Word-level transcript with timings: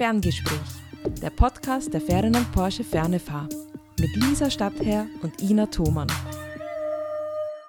Ferngespräch, 0.00 0.58
der 1.20 1.28
Podcast 1.28 1.92
der 1.92 2.00
Ferdinand 2.00 2.50
Porsche 2.52 2.82
Fernefahr 2.82 3.46
mit 3.98 4.16
Lisa 4.16 4.48
Stadtherr 4.48 5.06
und 5.20 5.42
Ina 5.42 5.66
Thomann. 5.66 6.08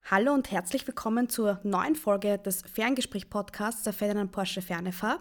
Hallo 0.09 0.31
und 0.31 0.49
herzlich 0.49 0.87
willkommen 0.87 1.27
zur 1.27 1.59
neuen 1.63 1.95
Folge 1.95 2.37
des 2.37 2.61
Ferngespräch-Podcasts 2.61 3.83
der 3.83 3.91
Ferdinand 3.91 4.31
Porsche 4.31 4.61
Fernefahr. 4.61 5.19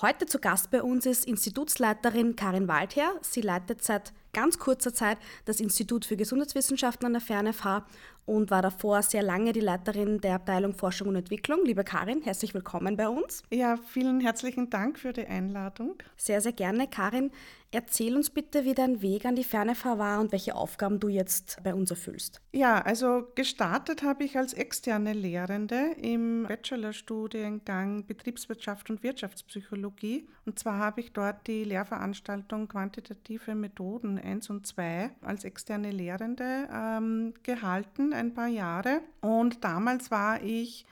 Heute 0.00 0.24
zu 0.24 0.38
Gast 0.38 0.70
bei 0.70 0.82
uns 0.82 1.04
ist 1.04 1.26
Institutsleiterin 1.26 2.36
Karin 2.36 2.68
Waldherr. 2.68 3.12
Sie 3.20 3.42
leitet 3.42 3.84
seit 3.84 4.14
ganz 4.36 4.58
kurzer 4.58 4.92
Zeit 4.92 5.16
das 5.46 5.60
Institut 5.60 6.04
für 6.04 6.16
Gesundheitswissenschaften 6.16 7.06
an 7.06 7.14
der 7.14 7.22
FernFH 7.22 7.86
und 8.26 8.50
war 8.50 8.60
davor 8.60 9.02
sehr 9.02 9.22
lange 9.22 9.52
die 9.52 9.60
Leiterin 9.60 10.20
der 10.20 10.34
Abteilung 10.34 10.74
Forschung 10.74 11.08
und 11.08 11.16
Entwicklung. 11.16 11.64
Liebe 11.64 11.84
Karin, 11.84 12.22
herzlich 12.22 12.52
willkommen 12.52 12.96
bei 12.96 13.08
uns. 13.08 13.42
Ja, 13.50 13.78
vielen 13.88 14.20
herzlichen 14.20 14.68
Dank 14.68 14.98
für 14.98 15.12
die 15.12 15.26
Einladung. 15.26 15.94
Sehr, 16.16 16.40
sehr 16.40 16.52
gerne. 16.52 16.88
Karin, 16.88 17.30
erzähl 17.70 18.16
uns 18.16 18.30
bitte, 18.30 18.64
wie 18.64 18.74
dein 18.74 19.00
Weg 19.00 19.24
an 19.24 19.36
die 19.36 19.44
FernFH 19.44 19.98
war 19.98 20.20
und 20.20 20.32
welche 20.32 20.56
Aufgaben 20.56 20.98
du 20.98 21.08
jetzt 21.08 21.58
bei 21.62 21.72
uns 21.72 21.90
erfüllst. 21.90 22.42
Ja, 22.52 22.82
also 22.82 23.28
gestartet 23.36 24.02
habe 24.02 24.24
ich 24.24 24.36
als 24.36 24.52
externe 24.52 25.12
Lehrende 25.12 25.92
im 26.02 26.46
Bachelorstudiengang 26.48 28.06
Betriebswirtschaft 28.06 28.90
und 28.90 29.04
Wirtschaftspsychologie. 29.04 30.28
Und 30.44 30.58
zwar 30.58 30.78
habe 30.78 31.00
ich 31.00 31.12
dort 31.12 31.46
die 31.46 31.64
Lehrveranstaltung 31.64 32.66
Quantitative 32.68 33.54
Methoden 33.54 34.18
1 34.26 34.50
und 34.50 34.66
2 34.66 35.10
als 35.22 35.44
externe 35.44 35.90
Lehrende 35.90 36.68
ähm, 36.72 37.34
gehalten 37.42 38.12
ein 38.12 38.34
paar 38.34 38.48
Jahre. 38.48 39.00
Und 39.20 39.64
damals 39.64 40.10
war 40.10 40.42
ich 40.42 40.84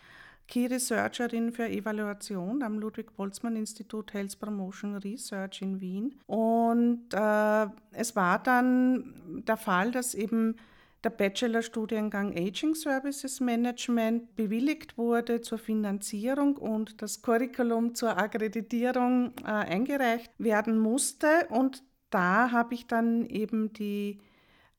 Key 0.46 0.66
Researcherin 0.66 1.52
für 1.52 1.68
Evaluation 1.68 2.62
am 2.62 2.78
Ludwig-Boltzmann-Institut 2.78 4.12
Health 4.12 4.38
Promotion 4.38 4.96
Research 4.96 5.62
in 5.62 5.80
Wien. 5.80 6.14
Und 6.26 7.12
äh, 7.12 7.66
es 7.92 8.14
war 8.14 8.42
dann 8.42 9.42
der 9.46 9.56
Fall, 9.56 9.90
dass 9.90 10.14
eben 10.14 10.56
der 11.02 11.10
Bachelorstudiengang 11.10 12.34
Aging 12.34 12.74
Services 12.74 13.40
Management 13.40 14.36
bewilligt 14.36 14.96
wurde 14.96 15.40
zur 15.42 15.58
Finanzierung 15.58 16.56
und 16.56 17.02
das 17.02 17.20
Curriculum 17.20 17.94
zur 17.94 18.16
Akkreditierung 18.16 19.32
äh, 19.42 19.48
eingereicht 19.48 20.30
werden 20.38 20.78
musste. 20.78 21.46
Und 21.50 21.82
da 22.14 22.52
habe 22.52 22.74
ich 22.74 22.86
dann 22.86 23.26
eben 23.26 23.72
die 23.72 24.20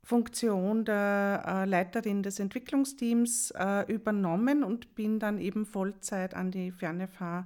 Funktion 0.02 0.86
der 0.86 1.44
äh, 1.46 1.66
Leiterin 1.66 2.24
des 2.24 2.40
Entwicklungsteams 2.40 3.52
äh, 3.52 3.92
übernommen 3.92 4.64
und 4.64 4.96
bin 4.96 5.20
dann 5.20 5.40
eben 5.40 5.66
Vollzeit 5.66 6.34
an 6.34 6.52
die 6.52 6.72
FernFH 6.72 7.46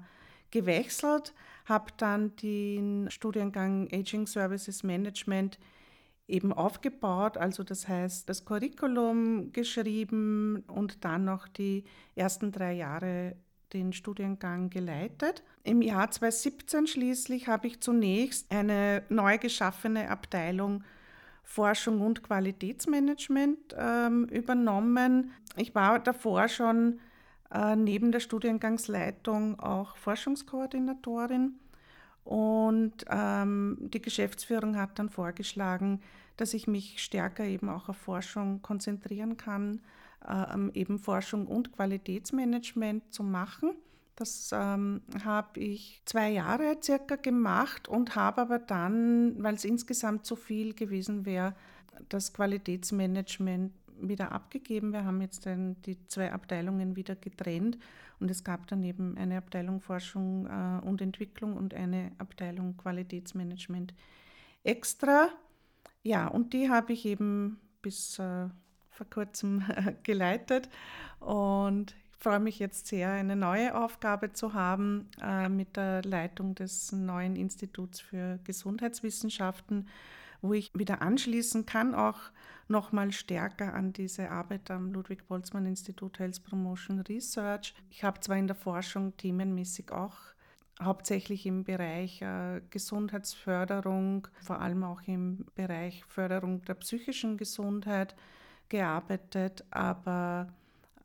gewechselt, 0.51 1.33
habe 1.65 1.91
dann 1.97 2.35
den 2.35 3.09
Studiengang 3.09 3.87
Aging 3.91 4.27
Services 4.27 4.83
Management 4.83 5.57
eben 6.27 6.53
aufgebaut, 6.53 7.37
also 7.37 7.63
das 7.63 7.87
heißt 7.87 8.29
das 8.29 8.45
Curriculum 8.45 9.51
geschrieben 9.53 10.63
und 10.67 11.03
dann 11.03 11.25
noch 11.25 11.47
die 11.47 11.83
ersten 12.15 12.51
drei 12.51 12.73
Jahre 12.73 13.35
den 13.73 13.93
Studiengang 13.93 14.69
geleitet. 14.69 15.43
Im 15.63 15.81
Jahr 15.81 16.09
2017 16.09 16.87
schließlich 16.87 17.47
habe 17.47 17.67
ich 17.67 17.81
zunächst 17.81 18.51
eine 18.51 19.03
neu 19.09 19.37
geschaffene 19.37 20.09
Abteilung 20.09 20.83
Forschung 21.43 22.01
und 22.01 22.21
Qualitätsmanagement 22.21 23.75
ähm, 23.75 24.25
übernommen. 24.25 25.31
Ich 25.55 25.73
war 25.73 25.99
davor 25.99 26.47
schon 26.47 26.99
äh, 27.51 27.75
neben 27.75 28.11
der 28.11 28.19
Studiengangsleitung 28.19 29.59
auch 29.59 29.97
Forschungskoordinatorin 29.97 31.55
und 32.23 33.05
ähm, 33.09 33.77
die 33.79 34.01
Geschäftsführung 34.01 34.77
hat 34.77 34.99
dann 34.99 35.09
vorgeschlagen, 35.09 36.01
dass 36.37 36.53
ich 36.53 36.67
mich 36.67 37.03
stärker 37.03 37.43
eben 37.43 37.69
auch 37.69 37.89
auf 37.89 37.97
Forschung 37.97 38.61
konzentrieren 38.61 39.35
kann, 39.35 39.81
äh, 40.27 40.79
eben 40.79 40.99
Forschung 40.99 41.47
und 41.47 41.71
Qualitätsmanagement 41.71 43.13
zu 43.13 43.23
machen. 43.23 43.71
Das 44.15 44.51
ähm, 44.53 45.01
habe 45.23 45.59
ich 45.61 46.01
zwei 46.03 46.31
Jahre 46.31 46.77
circa 46.83 47.15
gemacht 47.15 47.87
und 47.87 48.15
habe 48.15 48.41
aber 48.41 48.59
dann, 48.59 49.41
weil 49.41 49.55
es 49.55 49.63
insgesamt 49.63 50.25
zu 50.25 50.35
viel 50.35 50.73
gewesen 50.73 51.25
wäre, 51.25 51.55
das 52.09 52.33
Qualitätsmanagement 52.33 53.71
wieder 54.01 54.31
abgegeben. 54.31 54.91
Wir 54.91 55.05
haben 55.05 55.21
jetzt 55.21 55.45
dann 55.45 55.81
die 55.83 56.05
zwei 56.07 56.33
Abteilungen 56.33 56.95
wieder 56.95 57.15
getrennt 57.15 57.77
und 58.19 58.29
es 58.29 58.43
gab 58.43 58.67
dann 58.67 58.83
eben 58.83 59.17
eine 59.17 59.37
Abteilung 59.37 59.79
Forschung 59.79 60.47
äh, 60.47 60.85
und 60.85 61.01
Entwicklung 61.01 61.55
und 61.55 61.73
eine 61.73 62.11
Abteilung 62.17 62.75
Qualitätsmanagement 62.75 63.93
extra. 64.63 65.29
Ja, 66.03 66.27
und 66.27 66.53
die 66.53 66.69
habe 66.69 66.93
ich 66.93 67.05
eben 67.05 67.59
bis 67.81 68.19
äh, 68.19 68.47
vor 68.99 69.09
kurzem 69.09 69.63
geleitet 70.03 70.69
und 71.21 71.95
freue 72.17 72.41
mich 72.41 72.59
jetzt 72.59 72.87
sehr, 72.87 73.11
eine 73.11 73.37
neue 73.37 73.73
Aufgabe 73.75 74.33
zu 74.33 74.53
haben 74.53 75.07
äh, 75.21 75.47
mit 75.47 75.77
der 75.77 76.03
Leitung 76.03 76.53
des 76.53 76.91
neuen 76.91 77.37
Instituts 77.37 78.01
für 78.01 78.39
Gesundheitswissenschaften, 78.43 79.87
wo 80.41 80.51
ich 80.53 80.69
wieder 80.73 81.01
anschließen 81.01 81.65
kann, 81.65 81.95
auch 81.95 82.19
nochmal 82.67 83.13
stärker 83.13 83.73
an 83.73 83.93
diese 83.93 84.31
Arbeit 84.31 84.69
am 84.69 84.91
Ludwig-Boltzmann-Institut 84.91 86.19
Health 86.19 86.43
Promotion 86.43 86.99
Research. 86.99 87.73
Ich 87.89 88.03
habe 88.03 88.19
zwar 88.19 88.35
in 88.35 88.47
der 88.47 88.55
Forschung 88.55 89.15
themenmäßig 89.15 89.93
auch 89.93 90.17
hauptsächlich 90.81 91.45
im 91.45 91.63
Bereich 91.63 92.21
äh, 92.21 92.61
Gesundheitsförderung, 92.69 94.27
vor 94.41 94.59
allem 94.59 94.83
auch 94.83 95.01
im 95.05 95.45
Bereich 95.55 96.03
Förderung 96.05 96.63
der 96.63 96.75
psychischen 96.75 97.37
Gesundheit 97.37 98.15
gearbeitet, 98.69 99.65
aber 99.71 100.47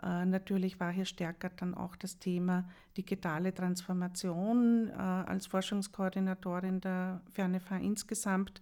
äh, 0.02 0.24
natürlich 0.26 0.78
war 0.80 0.92
hier 0.92 1.04
stärker 1.04 1.50
dann 1.50 1.74
auch 1.74 1.96
das 1.96 2.18
Thema 2.18 2.68
digitale 2.96 3.54
Transformation 3.54 4.88
äh, 4.90 4.92
als 4.92 5.46
Forschungskoordinatorin 5.46 6.80
der 6.80 7.20
FernFH 7.32 7.76
insgesamt. 7.78 8.60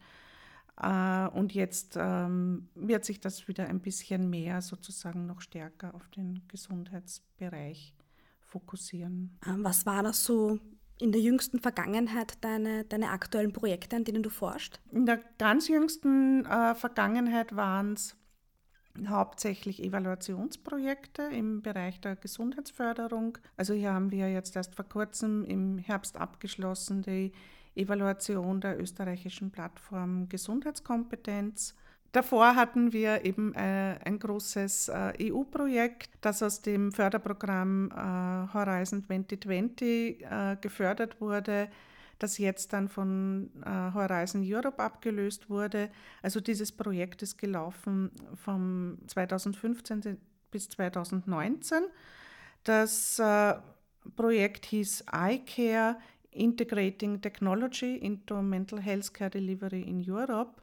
Äh, 0.80 1.28
und 1.28 1.52
jetzt 1.52 1.96
ähm, 1.98 2.68
wird 2.74 3.04
sich 3.04 3.20
das 3.20 3.48
wieder 3.48 3.66
ein 3.68 3.80
bisschen 3.80 4.30
mehr 4.30 4.62
sozusagen 4.62 5.26
noch 5.26 5.40
stärker 5.40 5.94
auf 5.94 6.08
den 6.10 6.42
Gesundheitsbereich 6.48 7.94
fokussieren. 8.40 9.38
Ähm, 9.46 9.64
was 9.64 9.84
war 9.84 10.02
das 10.02 10.24
so 10.24 10.58
in 11.00 11.10
der 11.10 11.20
jüngsten 11.20 11.58
Vergangenheit 11.58 12.38
deine, 12.42 12.84
deine 12.84 13.10
aktuellen 13.10 13.52
Projekte, 13.52 13.96
an 13.96 14.04
denen 14.04 14.22
du 14.22 14.30
forschst? 14.30 14.80
In 14.92 15.06
der 15.06 15.20
ganz 15.38 15.68
jüngsten 15.68 16.46
äh, 16.46 16.74
Vergangenheit 16.74 17.56
waren 17.56 17.94
es 17.94 18.16
hauptsächlich 19.08 19.82
Evaluationsprojekte 19.82 21.22
im 21.22 21.62
Bereich 21.62 22.00
der 22.00 22.16
Gesundheitsförderung. 22.16 23.38
Also 23.56 23.74
hier 23.74 23.92
haben 23.92 24.10
wir 24.10 24.30
jetzt 24.30 24.56
erst 24.56 24.74
vor 24.74 24.84
kurzem 24.84 25.44
im 25.44 25.78
Herbst 25.78 26.16
abgeschlossen 26.16 27.02
die 27.02 27.32
Evaluation 27.74 28.60
der 28.60 28.78
österreichischen 28.80 29.50
Plattform 29.50 30.28
Gesundheitskompetenz. 30.28 31.74
Davor 32.12 32.54
hatten 32.56 32.92
wir 32.92 33.24
eben 33.24 33.54
äh, 33.54 33.98
ein 34.04 34.18
großes 34.18 34.88
äh, 34.88 35.32
EU-Projekt, 35.32 36.10
das 36.20 36.42
aus 36.42 36.60
dem 36.60 36.92
Förderprogramm 36.92 37.90
äh, 37.90 38.52
Horizon 38.52 39.02
2020 39.06 40.22
äh, 40.22 40.56
gefördert 40.60 41.20
wurde 41.22 41.68
das 42.22 42.38
jetzt 42.38 42.72
dann 42.72 42.88
von 42.88 43.50
äh, 43.64 43.94
Horizon 43.94 44.42
Europe 44.44 44.82
abgelöst 44.82 45.50
wurde. 45.50 45.90
Also 46.22 46.40
dieses 46.40 46.72
Projekt 46.72 47.22
ist 47.22 47.38
gelaufen 47.38 48.10
vom 48.34 48.98
2015 49.06 50.18
bis 50.50 50.68
2019. 50.68 51.84
Das 52.64 53.18
äh, 53.18 53.54
Projekt 54.16 54.66
hieß 54.66 55.04
iCare 55.12 55.96
Integrating 56.30 57.20
Technology 57.20 57.96
into 57.96 58.40
Mental 58.40 58.80
Health 58.80 59.12
Care 59.12 59.30
Delivery 59.30 59.82
in 59.82 60.02
Europe 60.08 60.62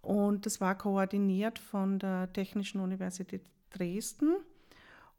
und 0.00 0.46
das 0.46 0.60
war 0.60 0.76
koordiniert 0.76 1.58
von 1.58 1.98
der 1.98 2.32
Technischen 2.32 2.80
Universität 2.80 3.42
Dresden 3.70 4.36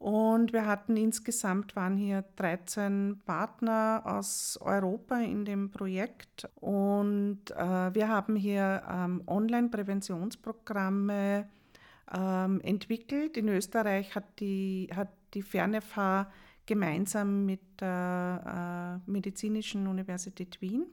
und 0.04 0.52
wir 0.52 0.66
hatten 0.66 0.98
insgesamt 0.98 1.74
waren 1.76 1.96
hier 1.96 2.24
13 2.36 3.22
Partner 3.24 4.02
aus 4.04 4.58
Europa 4.60 5.16
in 5.16 5.46
dem 5.46 5.70
Projekt. 5.70 6.46
Und 6.56 7.50
äh, 7.52 7.94
wir 7.94 8.10
haben 8.10 8.36
hier 8.36 8.82
ähm, 8.86 9.22
Online-Präventionsprogramme 9.26 11.48
ähm, 12.14 12.60
entwickelt. 12.60 13.38
In 13.38 13.48
Österreich 13.48 14.14
hat 14.14 14.40
die, 14.40 14.90
hat 14.94 15.08
die 15.32 15.40
FernFH 15.40 16.30
gemeinsam 16.66 17.46
mit 17.46 17.62
der 17.80 19.00
äh, 19.06 19.10
Medizinischen 19.10 19.86
Universität 19.86 20.60
Wien, 20.60 20.84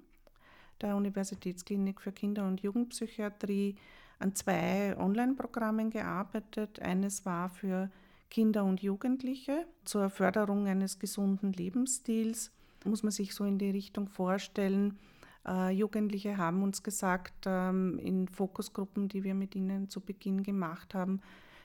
der 0.79 0.95
Universitätsklinik 0.95 1.99
für 1.99 2.13
Kinder- 2.13 2.47
und 2.47 2.61
Jugendpsychiatrie, 2.61 3.75
an 4.19 4.35
zwei 4.35 4.95
Online-Programmen 4.97 5.89
gearbeitet. 5.89 6.81
Eines 6.81 7.25
war 7.25 7.49
für 7.49 7.89
Kinder 8.31 8.65
und 8.65 8.81
Jugendliche 8.81 9.67
zur 9.85 10.09
Förderung 10.09 10.65
eines 10.65 10.97
gesunden 10.97 11.53
Lebensstils. 11.53 12.49
Muss 12.85 13.03
man 13.03 13.11
sich 13.11 13.35
so 13.35 13.45
in 13.45 13.59
die 13.59 13.69
Richtung 13.69 14.07
vorstellen, 14.07 14.97
Äh, 15.43 15.71
Jugendliche 15.71 16.37
haben 16.37 16.61
uns 16.61 16.83
gesagt, 16.83 17.45
ähm, 17.47 17.97
in 17.97 18.27
Fokusgruppen, 18.27 19.07
die 19.07 19.23
wir 19.23 19.33
mit 19.33 19.55
ihnen 19.55 19.89
zu 19.89 19.99
Beginn 19.99 20.43
gemacht 20.43 20.93
haben, 20.93 21.19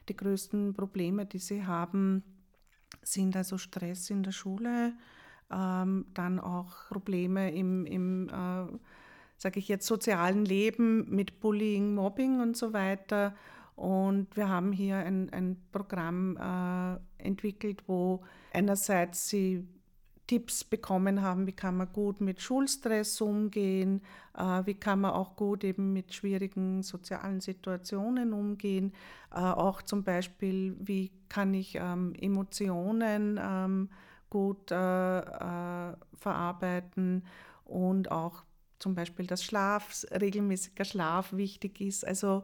die 0.08 0.16
größten 0.16 0.72
Probleme, 0.72 1.26
die 1.26 1.38
sie 1.38 1.66
haben, 1.66 2.22
sind 3.02 3.36
also 3.36 3.58
Stress 3.58 4.08
in 4.08 4.22
der 4.22 4.32
Schule, 4.32 4.94
ähm, 5.50 6.06
dann 6.14 6.40
auch 6.40 6.88
Probleme 6.88 7.52
im, 7.54 7.84
im 7.84 8.28
äh, 8.30 8.78
sage 9.36 9.58
ich 9.58 9.68
jetzt, 9.68 9.86
sozialen 9.86 10.46
Leben 10.46 11.14
mit 11.14 11.40
Bullying, 11.40 11.94
Mobbing 11.94 12.40
und 12.40 12.56
so 12.56 12.72
weiter. 12.72 13.34
Und 13.76 14.34
wir 14.36 14.48
haben 14.48 14.72
hier 14.72 14.96
ein, 14.96 15.30
ein 15.32 15.56
Programm 15.70 16.36
äh, 16.38 17.22
entwickelt, 17.22 17.84
wo 17.86 18.22
einerseits 18.52 19.28
sie 19.28 19.68
Tipps 20.26 20.64
bekommen 20.64 21.22
haben, 21.22 21.46
wie 21.46 21.52
kann 21.52 21.76
man 21.76 21.92
gut 21.92 22.20
mit 22.20 22.40
Schulstress 22.40 23.20
umgehen, 23.20 24.00
äh, 24.36 24.62
wie 24.64 24.74
kann 24.74 25.00
man 25.00 25.12
auch 25.12 25.36
gut 25.36 25.62
eben 25.62 25.92
mit 25.92 26.14
schwierigen 26.14 26.82
sozialen 26.82 27.40
Situationen 27.40 28.32
umgehen, 28.32 28.92
äh, 29.30 29.38
auch 29.38 29.82
zum 29.82 30.02
Beispiel, 30.02 30.74
wie 30.80 31.12
kann 31.28 31.54
ich 31.54 31.76
ähm, 31.76 32.14
Emotionen 32.18 33.38
ähm, 33.40 33.90
gut 34.30 34.70
äh, 34.72 35.18
äh 35.18 35.94
verarbeiten 36.14 37.24
und 37.64 38.10
auch 38.10 38.42
zum 38.78 38.94
Beispiel, 38.94 39.26
dass 39.26 39.44
Schlaf, 39.44 40.04
regelmäßiger 40.10 40.84
Schlaf 40.84 41.32
wichtig 41.34 41.80
ist, 41.80 42.06
also 42.06 42.42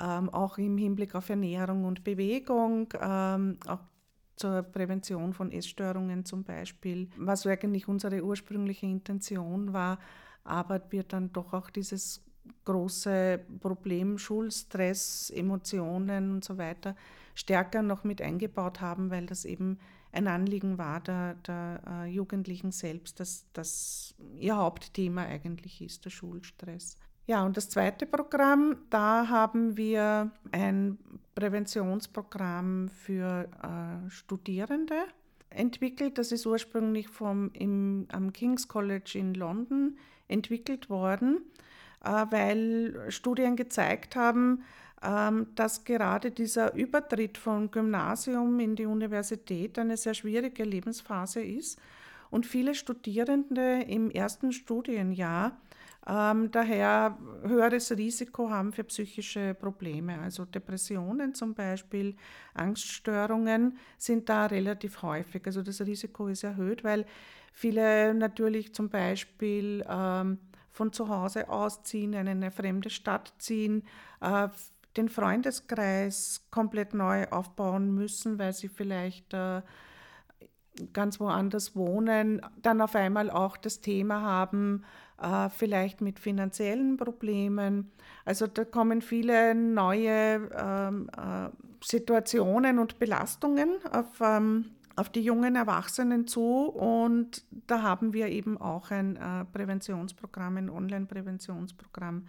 ähm, 0.00 0.28
auch 0.30 0.58
im 0.58 0.78
Hinblick 0.78 1.14
auf 1.14 1.28
Ernährung 1.28 1.84
und 1.84 2.04
Bewegung, 2.04 2.92
ähm, 3.00 3.58
auch 3.66 3.80
zur 4.36 4.62
Prävention 4.62 5.32
von 5.32 5.50
Essstörungen 5.50 6.24
zum 6.24 6.44
Beispiel, 6.44 7.08
was 7.16 7.46
eigentlich 7.46 7.88
unsere 7.88 8.22
ursprüngliche 8.22 8.86
Intention 8.86 9.72
war, 9.72 9.98
aber 10.44 10.80
wir 10.90 11.02
dann 11.02 11.32
doch 11.32 11.52
auch 11.52 11.70
dieses 11.70 12.22
große 12.64 13.40
Problem 13.60 14.18
Schulstress, 14.18 15.30
Emotionen 15.30 16.30
und 16.30 16.44
so 16.44 16.56
weiter 16.56 16.94
stärker 17.34 17.82
noch 17.82 18.04
mit 18.04 18.20
eingebaut 18.20 18.80
haben, 18.80 19.10
weil 19.10 19.26
das 19.26 19.44
eben 19.44 19.78
ein 20.10 20.26
Anliegen 20.26 20.78
war 20.78 21.00
der, 21.00 21.34
der 21.34 21.82
äh, 21.86 22.06
Jugendlichen 22.06 22.72
selbst, 22.72 23.20
dass 23.20 23.46
das 23.52 24.14
ihr 24.36 24.56
Hauptthema 24.56 25.22
eigentlich 25.22 25.80
ist, 25.82 26.04
der 26.04 26.10
Schulstress. 26.10 26.96
Ja, 27.28 27.44
und 27.44 27.58
das 27.58 27.68
zweite 27.68 28.06
Programm, 28.06 28.78
da 28.88 29.28
haben 29.28 29.76
wir 29.76 30.30
ein 30.50 30.96
Präventionsprogramm 31.34 32.88
für 32.88 33.46
äh, 33.62 34.08
Studierende 34.08 34.94
entwickelt. 35.50 36.16
Das 36.16 36.32
ist 36.32 36.46
ursprünglich 36.46 37.08
vom, 37.08 37.50
im, 37.52 38.06
am 38.12 38.32
King's 38.32 38.66
College 38.66 39.18
in 39.18 39.34
London 39.34 39.98
entwickelt 40.26 40.88
worden, 40.88 41.42
äh, 42.02 42.24
weil 42.30 43.10
Studien 43.10 43.56
gezeigt 43.56 44.16
haben, 44.16 44.64
ähm, 45.02 45.48
dass 45.54 45.84
gerade 45.84 46.30
dieser 46.30 46.72
Übertritt 46.72 47.36
vom 47.36 47.70
Gymnasium 47.70 48.58
in 48.58 48.74
die 48.74 48.86
Universität 48.86 49.78
eine 49.78 49.98
sehr 49.98 50.14
schwierige 50.14 50.64
Lebensphase 50.64 51.42
ist 51.42 51.78
und 52.30 52.46
viele 52.46 52.74
Studierende 52.74 53.82
im 53.82 54.10
ersten 54.10 54.52
Studienjahr 54.52 55.58
ähm, 56.08 56.50
daher 56.50 57.18
höheres 57.42 57.90
Risiko 57.92 58.48
haben 58.48 58.72
für 58.72 58.84
psychische 58.84 59.54
Probleme. 59.54 60.18
Also 60.18 60.46
Depressionen 60.46 61.34
zum 61.34 61.54
Beispiel, 61.54 62.16
Angststörungen 62.54 63.76
sind 63.98 64.28
da 64.28 64.46
relativ 64.46 65.02
häufig. 65.02 65.42
Also 65.44 65.60
das 65.60 65.82
Risiko 65.82 66.28
ist 66.28 66.44
erhöht, 66.44 66.82
weil 66.82 67.04
viele 67.52 68.14
natürlich 68.14 68.74
zum 68.74 68.88
Beispiel 68.88 69.84
ähm, 69.86 70.38
von 70.70 70.92
zu 70.94 71.08
Hause 71.08 71.50
ausziehen, 71.50 72.14
in 72.14 72.26
eine 72.26 72.50
fremde 72.52 72.88
Stadt 72.88 73.34
ziehen, 73.38 73.82
äh, 74.22 74.48
den 74.96 75.10
Freundeskreis 75.10 76.46
komplett 76.50 76.94
neu 76.94 77.26
aufbauen 77.28 77.94
müssen, 77.94 78.38
weil 78.38 78.54
sie 78.54 78.68
vielleicht 78.68 79.34
äh, 79.34 79.60
ganz 80.92 81.20
woanders 81.20 81.76
wohnen, 81.76 82.40
dann 82.62 82.80
auf 82.80 82.94
einmal 82.94 83.30
auch 83.30 83.56
das 83.56 83.80
Thema 83.80 84.22
haben, 84.22 84.84
äh, 85.20 85.48
vielleicht 85.50 86.00
mit 86.00 86.18
finanziellen 86.18 86.96
Problemen. 86.96 87.90
Also 88.24 88.46
da 88.46 88.64
kommen 88.64 89.02
viele 89.02 89.54
neue 89.54 90.48
ähm, 90.56 91.10
äh, 91.16 91.48
Situationen 91.82 92.78
und 92.78 92.98
Belastungen 92.98 93.70
auf, 93.90 94.20
ähm, 94.20 94.66
auf 94.96 95.08
die 95.08 95.22
jungen 95.22 95.56
Erwachsenen 95.56 96.26
zu 96.26 96.66
und 96.66 97.44
da 97.66 97.82
haben 97.82 98.12
wir 98.12 98.28
eben 98.28 98.58
auch 98.58 98.90
ein 98.90 99.16
äh, 99.16 99.44
Präventionsprogramm, 99.52 100.56
ein 100.56 100.70
Online-Präventionsprogramm 100.70 102.26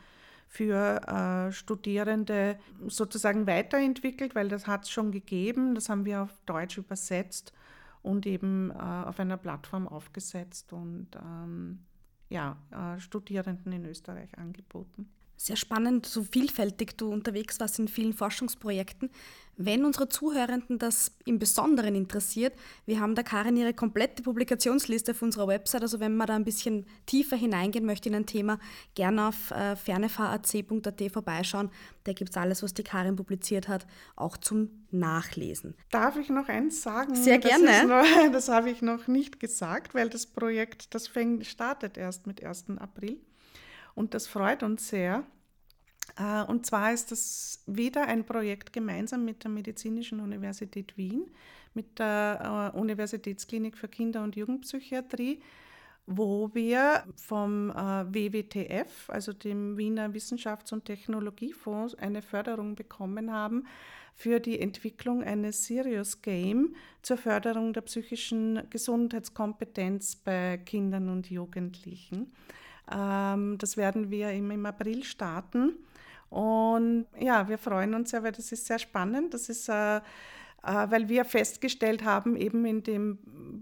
für 0.47 1.01
äh, 1.07 1.51
Studierende 1.51 2.57
sozusagen 2.87 3.45
weiterentwickelt, 3.45 4.33
weil 4.33 4.49
das 4.49 4.65
hat 4.65 4.85
es 4.85 4.89
schon 4.89 5.11
gegeben. 5.11 5.75
Das 5.75 5.89
haben 5.89 6.05
wir 6.05 6.23
auf 6.23 6.31
Deutsch 6.47 6.77
übersetzt 6.79 7.53
und 8.01 8.25
eben 8.25 8.71
äh, 8.71 8.73
auf 8.75 9.19
einer 9.19 9.37
Plattform 9.37 9.87
aufgesetzt 9.87 10.73
und 10.73 11.09
ähm, 11.15 11.85
ja, 12.29 12.57
äh, 12.71 12.99
Studierenden 12.99 13.71
in 13.71 13.85
Österreich 13.85 14.37
angeboten 14.37 15.09
sehr 15.39 15.55
spannend, 15.55 16.05
so 16.05 16.23
vielfältig 16.23 16.97
du 16.97 17.09
unterwegs 17.09 17.59
warst 17.61 17.79
in 17.79 17.87
vielen 17.87 18.13
Forschungsprojekten. 18.13 19.09
Wenn 19.55 19.83
unsere 19.83 20.07
Zuhörenden 20.07 20.79
das 20.79 21.11
im 21.25 21.39
Besonderen 21.39 21.95
interessiert, 21.95 22.53
wir 22.85 22.99
haben 22.99 23.15
da 23.15 23.23
Karin 23.23 23.57
ihre 23.57 23.73
komplette 23.73 24.21
Publikationsliste 24.23 25.11
auf 25.11 25.21
unserer 25.21 25.47
Website. 25.47 25.81
Also 25.81 25.99
wenn 25.99 26.15
man 26.15 26.27
da 26.27 26.35
ein 26.35 26.45
bisschen 26.45 26.85
tiefer 27.05 27.35
hineingehen 27.35 27.85
möchte 27.85 28.09
in 28.09 28.15
ein 28.15 28.25
Thema, 28.25 28.59
gerne 28.95 29.27
auf 29.27 29.51
äh, 29.51 29.75
vorbeischauen. 31.09 31.69
Da 32.03 32.13
gibt 32.13 32.31
es 32.31 32.37
alles, 32.37 32.63
was 32.63 32.73
die 32.73 32.83
Karin 32.83 33.15
publiziert 33.15 33.67
hat, 33.67 33.85
auch 34.15 34.37
zum 34.37 34.69
Nachlesen. 34.91 35.75
Darf 35.91 36.17
ich 36.17 36.29
noch 36.29 36.47
eins 36.49 36.81
sagen? 36.81 37.15
Sehr 37.15 37.39
gerne. 37.39 37.85
Noch, 37.85 38.31
das 38.31 38.49
habe 38.49 38.69
ich 38.69 38.81
noch 38.81 39.07
nicht 39.07 39.39
gesagt, 39.39 39.93
weil 39.93 40.09
das 40.09 40.25
Projekt, 40.25 40.93
das 40.93 41.07
fängt, 41.07 41.45
startet 41.45 41.97
erst 41.97 42.27
mit 42.27 42.43
1. 42.43 42.65
April. 42.77 43.19
Und 43.99 44.13
das 44.13 44.27
freut 44.27 44.63
uns 44.63 44.87
sehr. 44.87 45.25
Äh, 46.17 46.43
und 46.43 46.65
zwar 46.65 46.93
ist 46.93 47.11
das 47.11 47.61
wieder 47.67 48.07
ein 48.07 48.25
Projekt 48.25 48.71
gemeinsam 48.71 49.25
mit 49.25 49.43
der 49.43 49.51
Medizinischen 49.51 50.21
Universität 50.21 50.95
Wien, 50.95 51.29
mit 51.73 51.99
der 51.99 52.71
äh, 52.73 52.77
Universitätsklinik 52.77 53.77
für 53.77 53.89
Kinder- 53.89 54.23
und 54.23 54.37
Jugendpsychiatrie, 54.37 55.41
wo 56.05 56.49
wir 56.53 57.03
vom 57.17 57.71
äh, 57.71 57.73
WWTF, 57.75 59.09
also 59.09 59.33
dem 59.33 59.77
Wiener 59.77 60.13
Wissenschafts- 60.13 60.71
und 60.71 60.85
Technologiefonds, 60.85 61.95
eine 61.95 62.21
Förderung 62.21 62.75
bekommen 62.75 63.33
haben 63.33 63.67
für 64.15 64.39
die 64.39 64.61
Entwicklung 64.61 65.23
eines 65.23 65.65
Serious 65.65 66.21
Game 66.21 66.73
zur 67.01 67.17
Förderung 67.17 67.73
der 67.73 67.81
psychischen 67.81 68.61
Gesundheitskompetenz 68.69 70.15
bei 70.15 70.57
Kindern 70.57 71.09
und 71.09 71.29
Jugendlichen. 71.29 72.31
Ähm, 72.91 73.57
das 73.57 73.77
werden 73.77 74.09
wir 74.09 74.31
im, 74.31 74.51
im 74.51 74.65
April 74.65 75.03
starten. 75.03 75.73
Und 76.29 77.07
ja, 77.19 77.47
wir 77.47 77.57
freuen 77.57 77.93
uns 77.93 78.11
ja, 78.11 78.21
weil 78.23 78.31
das 78.31 78.51
ist 78.51 78.65
sehr 78.65 78.79
spannend. 78.79 79.33
Das 79.33 79.49
ist, 79.49 79.67
äh, 79.69 79.97
äh, 79.97 80.01
weil 80.63 81.09
wir 81.09 81.25
festgestellt 81.25 82.03
haben, 82.03 82.35
eben 82.35 82.65
in 82.65 82.83
dem 82.83 83.17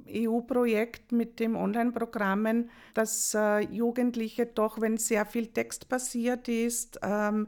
EU-Projekt 0.10 1.12
mit 1.12 1.39
den 1.39 1.55
Online-Programmen, 1.55 2.69
dass 2.93 3.34
äh, 3.34 3.60
Jugendliche 3.60 4.46
doch, 4.46 4.81
wenn 4.81 4.98
sehr 4.98 5.25
viel 5.25 5.48
Text 5.48 5.88
basiert 5.89 6.48
ist, 6.48 7.00
ähm, 7.03 7.48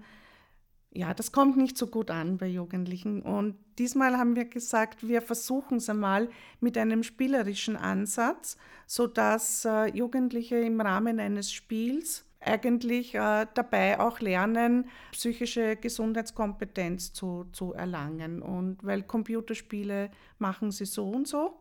ja, 0.91 1.13
das 1.13 1.31
kommt 1.31 1.55
nicht 1.55 1.77
so 1.77 1.88
gut 1.88 2.10
an 2.10 2.38
bei 2.38 2.48
Jugendlichen. 2.48 3.22
Und 3.22 3.55
diesmal 3.77 4.17
haben 4.17 4.36
wir 4.36 4.46
gesagt, 4.46 5.08
wir 5.08 5.22
versuchen 5.22 5.77
es 5.77 5.89
einmal 5.89 6.29
mit 6.60 6.77
einem 6.77 7.03
spielerischen 7.03 7.75
Ansatz, 7.75 8.58
sodass 8.88 9.65
äh, 9.65 9.88
Jugendliche 9.96 10.58
im 10.58 10.81
Rahmen 10.81 11.19
eines 11.19 11.51
Spiels 11.51 12.25
eigentlich 12.39 13.13
äh, 13.15 13.46
dabei 13.53 14.00
auch 14.00 14.19
lernen, 14.19 14.89
psychische 15.12 15.75
Gesundheitskompetenz 15.75 17.13
zu, 17.13 17.46
zu 17.51 17.74
erlangen. 17.74 18.41
Und 18.41 18.84
weil 18.84 19.03
Computerspiele 19.03 20.10
machen 20.39 20.72
sie 20.72 20.86
so 20.86 21.08
und 21.10 21.27
so. 21.27 21.60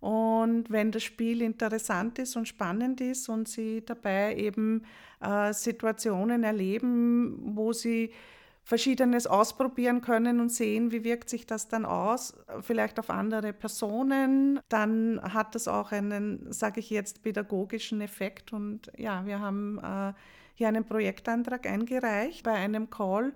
Und 0.00 0.70
wenn 0.70 0.90
das 0.90 1.02
Spiel 1.02 1.40
interessant 1.42 2.18
ist 2.18 2.36
und 2.36 2.46
spannend 2.48 3.00
ist 3.00 3.28
und 3.28 3.48
sie 3.48 3.82
dabei 3.84 4.34
eben 4.34 4.82
äh, 5.20 5.52
Situationen 5.52 6.42
erleben, 6.42 7.56
wo 7.56 7.72
sie 7.72 8.10
Verschiedenes 8.64 9.26
ausprobieren 9.26 10.00
können 10.00 10.40
und 10.40 10.50
sehen, 10.50 10.90
wie 10.90 11.04
wirkt 11.04 11.28
sich 11.28 11.46
das 11.46 11.68
dann 11.68 11.84
aus, 11.84 12.34
vielleicht 12.62 12.98
auf 12.98 13.10
andere 13.10 13.52
Personen. 13.52 14.58
Dann 14.70 15.20
hat 15.22 15.54
das 15.54 15.68
auch 15.68 15.92
einen, 15.92 16.50
sage 16.50 16.80
ich 16.80 16.88
jetzt, 16.88 17.22
pädagogischen 17.22 18.00
Effekt. 18.00 18.54
Und 18.54 18.90
ja, 18.96 19.26
wir 19.26 19.40
haben 19.40 19.78
äh, 19.78 20.14
hier 20.54 20.68
einen 20.68 20.86
Projektantrag 20.86 21.66
eingereicht 21.66 22.42
bei 22.42 22.52
einem 22.52 22.88
Call 22.88 23.34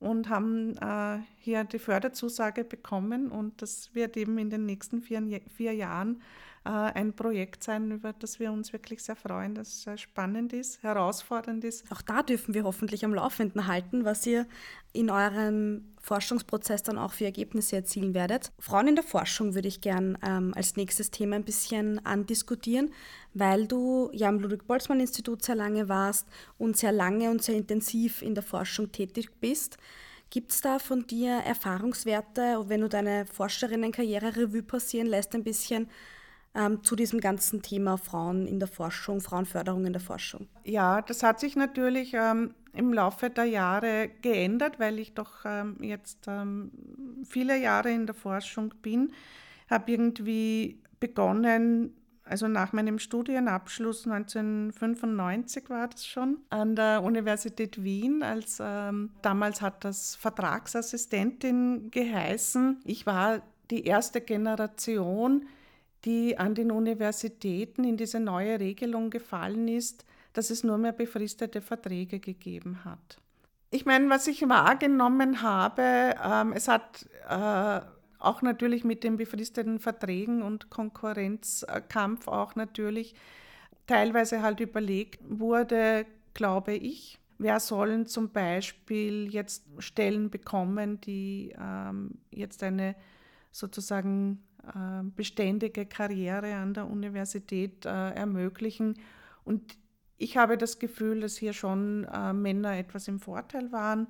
und 0.00 0.30
haben 0.30 0.74
äh, 0.78 1.18
hier 1.38 1.64
die 1.64 1.78
Förderzusage 1.78 2.64
bekommen. 2.64 3.30
Und 3.30 3.60
das 3.60 3.94
wird 3.94 4.16
eben 4.16 4.38
in 4.38 4.48
den 4.48 4.64
nächsten 4.64 5.02
vier, 5.02 5.22
vier 5.54 5.74
Jahren 5.74 6.22
ein 6.70 7.14
Projekt 7.14 7.64
sein, 7.64 7.90
über 7.90 8.12
das 8.12 8.38
wir 8.38 8.52
uns 8.52 8.72
wirklich 8.72 9.02
sehr 9.02 9.16
freuen, 9.16 9.54
das 9.54 9.82
sehr 9.82 9.98
spannend 9.98 10.52
ist, 10.52 10.82
herausfordernd 10.82 11.64
ist. 11.64 11.90
Auch 11.90 12.02
da 12.02 12.22
dürfen 12.22 12.54
wir 12.54 12.62
hoffentlich 12.62 13.04
am 13.04 13.14
Laufenden 13.14 13.66
halten, 13.66 14.04
was 14.04 14.24
ihr 14.26 14.46
in 14.92 15.10
eurem 15.10 15.92
Forschungsprozess 16.00 16.82
dann 16.82 16.98
auch 16.98 17.12
für 17.12 17.24
Ergebnisse 17.24 17.76
erzielen 17.76 18.14
werdet. 18.14 18.52
Frauen 18.58 18.88
in 18.88 18.94
der 18.94 19.04
Forschung 19.04 19.54
würde 19.54 19.68
ich 19.68 19.80
gern 19.80 20.16
ähm, 20.24 20.52
als 20.54 20.76
nächstes 20.76 21.10
Thema 21.10 21.36
ein 21.36 21.44
bisschen 21.44 22.04
andiskutieren, 22.06 22.92
weil 23.34 23.66
du 23.66 24.10
ja 24.12 24.28
am 24.28 24.38
Ludwig-Boltzmann-Institut 24.38 25.42
sehr 25.44 25.56
lange 25.56 25.88
warst 25.88 26.28
und 26.58 26.76
sehr 26.76 26.92
lange 26.92 27.30
und 27.30 27.42
sehr 27.42 27.56
intensiv 27.56 28.22
in 28.22 28.34
der 28.34 28.44
Forschung 28.44 28.92
tätig 28.92 29.30
bist. 29.40 29.78
Gibt 30.30 30.52
es 30.52 30.60
da 30.60 30.78
von 30.78 31.06
dir 31.06 31.32
Erfahrungswerte, 31.32 32.64
wenn 32.68 32.80
du 32.80 32.88
deine 32.88 33.26
Forscherinnenkarriere 33.26 34.36
Revue 34.36 34.62
passieren 34.62 35.06
lässt, 35.06 35.34
ein 35.34 35.44
bisschen 35.44 35.88
ähm, 36.54 36.82
zu 36.84 36.96
diesem 36.96 37.20
ganzen 37.20 37.62
Thema 37.62 37.96
Frauen 37.96 38.46
in 38.46 38.58
der 38.58 38.68
Forschung, 38.68 39.20
Frauenförderung 39.20 39.86
in 39.86 39.92
der 39.92 40.02
Forschung? 40.02 40.48
Ja, 40.64 41.02
das 41.02 41.22
hat 41.22 41.40
sich 41.40 41.56
natürlich 41.56 42.12
ähm, 42.14 42.54
im 42.72 42.92
Laufe 42.92 43.30
der 43.30 43.44
Jahre 43.44 44.10
geändert, 44.20 44.78
weil 44.78 44.98
ich 44.98 45.14
doch 45.14 45.44
ähm, 45.44 45.76
jetzt 45.80 46.26
ähm, 46.26 46.70
viele 47.24 47.58
Jahre 47.58 47.90
in 47.90 48.06
der 48.06 48.14
Forschung 48.14 48.74
bin. 48.82 49.12
Habe 49.70 49.92
irgendwie 49.92 50.80
begonnen, 51.00 51.94
also 52.24 52.48
nach 52.48 52.72
meinem 52.72 52.98
Studienabschluss 52.98 54.06
1995 54.06 55.68
war 55.68 55.88
das 55.88 56.06
schon, 56.06 56.38
an 56.50 56.76
der 56.76 57.02
Universität 57.02 57.82
Wien. 57.82 58.22
Als, 58.22 58.58
ähm, 58.60 59.10
damals 59.22 59.60
hat 59.60 59.84
das 59.84 60.14
Vertragsassistentin 60.16 61.90
geheißen. 61.90 62.80
Ich 62.84 63.06
war 63.06 63.42
die 63.70 63.84
erste 63.84 64.20
Generation, 64.20 65.46
die 66.04 66.38
an 66.38 66.54
den 66.54 66.70
Universitäten 66.70 67.84
in 67.84 67.96
diese 67.96 68.20
neue 68.20 68.58
Regelung 68.58 69.10
gefallen 69.10 69.68
ist, 69.68 70.04
dass 70.32 70.50
es 70.50 70.64
nur 70.64 70.78
mehr 70.78 70.92
befristete 70.92 71.60
Verträge 71.60 72.18
gegeben 72.18 72.84
hat. 72.84 73.18
Ich 73.70 73.86
meine, 73.86 74.10
was 74.10 74.26
ich 74.26 74.48
wahrgenommen 74.48 75.42
habe, 75.42 76.14
ähm, 76.22 76.52
es 76.52 76.68
hat 76.68 77.06
äh, 77.28 77.80
auch 78.18 78.42
natürlich 78.42 78.84
mit 78.84 79.04
den 79.04 79.16
befristeten 79.16 79.78
Verträgen 79.78 80.42
und 80.42 80.70
Konkurrenzkampf 80.70 82.28
auch 82.28 82.54
natürlich 82.54 83.14
teilweise 83.86 84.42
halt 84.42 84.60
überlegt 84.60 85.20
wurde, 85.28 86.06
glaube 86.34 86.74
ich, 86.74 87.18
wer 87.38 87.60
sollen 87.60 88.06
zum 88.06 88.30
Beispiel 88.30 89.28
jetzt 89.32 89.64
Stellen 89.78 90.30
bekommen, 90.30 91.00
die 91.00 91.54
ähm, 91.58 92.18
jetzt 92.30 92.62
eine 92.62 92.94
sozusagen 93.50 94.42
beständige 95.16 95.86
Karriere 95.86 96.54
an 96.54 96.74
der 96.74 96.88
Universität 96.88 97.84
äh, 97.84 98.10
ermöglichen. 98.10 98.94
Und 99.44 99.76
ich 100.18 100.36
habe 100.36 100.56
das 100.56 100.78
Gefühl, 100.78 101.20
dass 101.20 101.36
hier 101.36 101.52
schon 101.52 102.04
äh, 102.04 102.32
Männer 102.32 102.76
etwas 102.76 103.08
im 103.08 103.18
Vorteil 103.18 103.72
waren. 103.72 104.06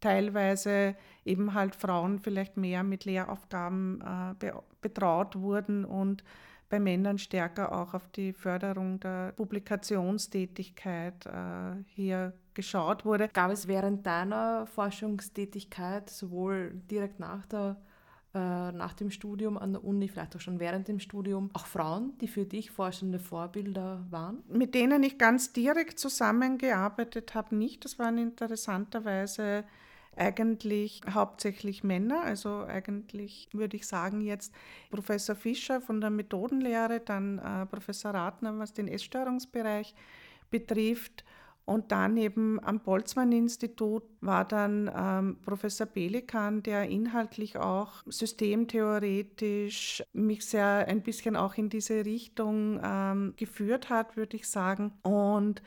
Teilweise 0.00 0.94
eben 1.24 1.54
halt 1.54 1.74
Frauen 1.74 2.18
vielleicht 2.18 2.56
mehr 2.56 2.82
mit 2.82 3.04
Lehraufgaben 3.04 4.04
be 4.38 4.62
betraut 4.82 5.34
wurden 5.36 5.84
und 5.84 6.22
bei 6.68 6.80
Männern 6.80 7.18
stärker 7.18 7.72
auch 7.72 7.94
auf 7.94 8.08
die 8.08 8.32
Förderung 8.32 8.98
der 9.00 9.32
Publikationstätigkeit 9.32 11.26
äh, 11.26 11.82
hier 11.86 12.32
geschaut 12.54 13.04
wurde. 13.04 13.28
Gab 13.28 13.50
es 13.52 13.68
während 13.68 14.04
deiner 14.06 14.66
Forschungstätigkeit 14.66 16.10
sowohl 16.10 16.72
direkt 16.90 17.20
nach 17.20 17.46
der 17.46 17.76
äh, 17.78 17.85
nach 18.38 18.94
dem 18.94 19.10
Studium 19.10 19.56
an 19.56 19.72
der 19.72 19.84
Uni, 19.84 20.08
vielleicht 20.08 20.36
auch 20.36 20.40
schon 20.40 20.60
während 20.60 20.88
dem 20.88 21.00
Studium, 21.00 21.50
auch 21.52 21.66
Frauen, 21.66 22.12
die 22.20 22.28
für 22.28 22.44
dich 22.44 22.70
forschende 22.70 23.18
Vorbilder 23.18 24.04
waren? 24.10 24.42
Mit 24.48 24.74
denen 24.74 25.02
ich 25.02 25.18
ganz 25.18 25.52
direkt 25.52 25.98
zusammengearbeitet 25.98 27.34
habe, 27.34 27.56
nicht. 27.56 27.84
Das 27.84 27.98
waren 27.98 28.18
interessanterweise 28.18 29.64
eigentlich 30.16 31.02
hauptsächlich 31.12 31.84
Männer, 31.84 32.22
also 32.22 32.64
eigentlich 32.64 33.48
würde 33.52 33.76
ich 33.76 33.86
sagen 33.86 34.22
jetzt 34.22 34.52
Professor 34.90 35.36
Fischer 35.36 35.80
von 35.80 36.00
der 36.00 36.10
Methodenlehre, 36.10 37.00
dann 37.00 37.38
äh, 37.38 37.66
Professor 37.66 38.12
Ratner, 38.12 38.58
was 38.58 38.72
den 38.72 38.88
Essstörungsbereich 38.88 39.94
betrifft 40.50 41.24
und 41.66 41.90
dann 41.90 42.16
eben 42.16 42.62
am 42.62 42.78
Boltzmann-Institut 42.78 44.04
war 44.20 44.44
dann 44.44 44.88
ähm, 44.96 45.38
Professor 45.44 45.84
Belikan, 45.86 46.62
der 46.62 46.88
inhaltlich 46.88 47.58
auch 47.58 48.04
systemtheoretisch 48.06 50.04
mich 50.12 50.46
sehr 50.46 50.86
ein 50.86 51.02
bisschen 51.02 51.34
auch 51.34 51.54
in 51.56 51.68
diese 51.68 52.04
Richtung 52.04 52.80
ähm, 52.82 53.34
geführt 53.36 53.90
hat, 53.90 54.16
würde 54.16 54.36
ich 54.36 54.48
sagen. 54.48 54.92
Und 55.02 55.60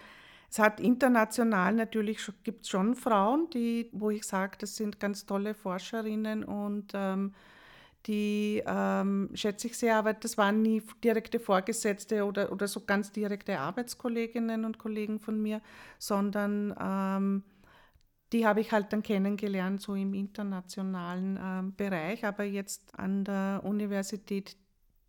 es 0.49 0.57
hat 0.57 0.79
international 0.79 1.73
natürlich 1.73 2.19
gibt 2.43 2.65
schon 2.65 2.95
Frauen, 2.95 3.49
die, 3.53 3.89
wo 3.91 4.09
ich 4.09 4.23
sage, 4.23 4.57
das 4.57 4.77
sind 4.77 5.01
ganz 5.01 5.25
tolle 5.25 5.53
Forscherinnen 5.53 6.45
und 6.45 6.93
ähm, 6.93 7.33
die 8.05 8.63
ähm, 8.65 9.29
schätze 9.33 9.67
ich 9.67 9.77
sehr, 9.77 9.97
aber 9.97 10.13
das 10.13 10.37
waren 10.37 10.61
nie 10.61 10.81
direkte 11.03 11.39
Vorgesetzte 11.39 12.25
oder, 12.25 12.51
oder 12.51 12.67
so 12.67 12.81
ganz 12.81 13.11
direkte 13.11 13.59
Arbeitskolleginnen 13.59 14.65
und 14.65 14.77
Kollegen 14.77 15.19
von 15.19 15.41
mir, 15.41 15.61
sondern 15.97 16.73
ähm, 16.79 17.43
die 18.31 18.45
habe 18.45 18.61
ich 18.61 18.71
halt 18.71 18.93
dann 18.93 19.03
kennengelernt, 19.03 19.81
so 19.81 19.95
im 19.95 20.13
internationalen 20.13 21.39
ähm, 21.41 21.75
Bereich. 21.75 22.25
Aber 22.25 22.43
jetzt 22.43 22.97
an 22.97 23.23
der 23.23 23.61
Universität 23.63 24.55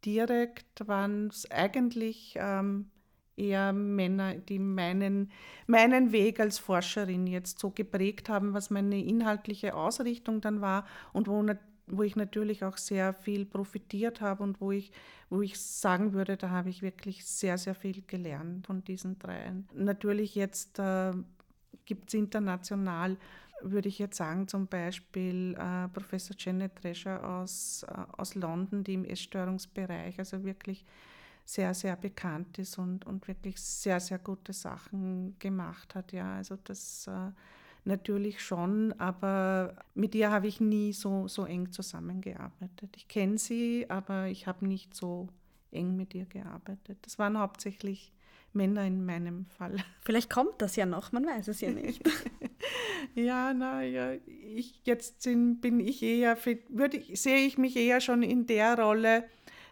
direkt 0.05 0.87
waren 0.89 1.29
es 1.29 1.51
eigentlich 1.51 2.35
ähm, 2.37 2.91
eher 3.37 3.73
Männer, 3.73 4.35
die 4.35 4.59
meinen, 4.59 5.31
meinen 5.67 6.13
Weg 6.13 6.41
als 6.41 6.59
Forscherin 6.59 7.27
jetzt 7.27 7.59
so 7.59 7.71
geprägt 7.71 8.29
haben, 8.29 8.55
was 8.55 8.71
meine 8.71 9.03
inhaltliche 9.03 9.75
Ausrichtung 9.75 10.41
dann 10.41 10.61
war 10.61 10.87
und 11.13 11.29
wo 11.29 11.43
wo 11.91 12.03
ich 12.03 12.17
natürlich 12.17 12.65
auch 12.65 12.77
sehr 12.77 13.13
viel 13.13 13.45
profitiert 13.45 14.21
habe 14.21 14.43
und 14.43 14.61
wo 14.61 14.73
ich, 14.73 14.93
wo 15.29 15.43
ich 15.43 15.61
sagen 15.61 16.13
würde, 16.13 16.37
da 16.37 16.51
habe 16.51 16.71
ich 16.71 16.83
wirklich 16.83 17.25
sehr, 17.25 17.59
sehr 17.59 17.75
viel 17.75 18.03
gelernt 18.07 18.67
von 18.67 18.85
diesen 18.85 19.19
dreien. 19.19 19.69
Natürlich 19.75 20.35
jetzt 20.35 20.79
äh, 20.79 21.13
gibt 21.85 22.09
es 22.09 22.15
international, 22.15 23.17
würde 23.63 23.89
ich 23.89 23.99
jetzt 23.99 24.17
sagen, 24.17 24.49
zum 24.49 24.67
Beispiel 24.67 25.55
äh, 25.59 25.89
Professor 25.89 26.35
Janet 26.39 26.83
Drescher 26.83 27.23
aus, 27.29 27.85
äh, 27.89 27.93
aus 28.17 28.35
London, 28.35 28.85
die 28.85 28.95
im 28.95 29.05
Essstörungsbereich 29.05 30.19
also 30.19 30.45
wirklich 30.45 30.85
sehr, 31.45 31.75
sehr 31.75 31.97
bekannt 31.97 32.59
ist 32.59 32.79
und, 32.79 33.07
und 33.07 33.27
wirklich 33.27 33.61
sehr, 33.61 33.99
sehr 33.99 34.19
gute 34.19 34.53
Sachen 34.53 35.37
gemacht 35.39 35.95
hat. 35.95 36.13
Ja, 36.13 36.37
also 36.37 36.57
das 36.63 37.09
äh, 37.09 37.33
natürlich 37.85 38.41
schon, 38.41 38.93
aber 38.99 39.77
mit 39.95 40.15
ihr 40.15 40.31
habe 40.31 40.47
ich 40.47 40.61
nie 40.61 40.93
so, 40.93 41.29
so 41.29 41.45
eng 41.45 41.73
zusammengearbeitet. 41.73 42.97
Ich 42.97 43.09
kenne 43.09 43.39
sie, 43.39 43.87
aber 43.89 44.27
ich 44.27 44.47
habe 44.47 44.67
nicht 44.67 44.95
so 44.95 45.29
eng 45.73 45.97
mit 45.97 46.15
ihr 46.15 46.27
gearbeitet. 46.27 46.99
Das 47.03 47.19
waren 47.19 47.39
hauptsächlich 47.39 48.13
Männer 48.53 48.85
in 48.85 49.05
meinem 49.05 49.47
Fall. 49.47 49.77
Vielleicht 50.03 50.31
kommt 50.31 50.55
das 50.59 50.77
ja 50.77 50.87
noch, 50.87 51.13
man 51.13 51.25
weiß 51.25 51.49
es 51.49 51.61
ja 51.61 51.71
nicht. 51.71 52.03
ja, 53.15 53.55
naja, 53.55 54.15
ich, 54.27 54.81
jetzt 54.85 55.25
bin 55.25 55.81
ich 55.81 56.03
eher, 56.03 56.37
würde, 56.69 57.03
sehe 57.15 57.47
ich 57.47 57.59
mich 57.59 57.77
eher 57.77 58.01
schon 58.01 58.23
in 58.23 58.47
der 58.47 58.79
Rolle, 58.79 59.25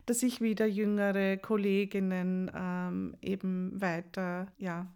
dass 0.07 0.23
ich 0.23 0.41
wieder 0.41 0.67
jüngere 0.67 1.37
Kolleginnen 1.37 2.51
ähm, 2.55 3.17
eben 3.21 3.79
weiter 3.81 4.47
ja, 4.57 4.87